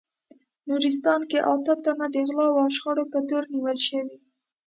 نورستان 0.67 1.21
کې 1.29 1.39
اته 1.53 1.73
تنه 1.83 2.05
د 2.11 2.15
غلاوو 2.27 2.61
او 2.63 2.69
شخړو 2.75 3.03
په 3.11 3.19
تور 3.27 3.43
نیول 3.53 3.77
شوي 3.87 4.15